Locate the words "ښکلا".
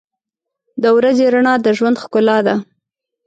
2.03-2.37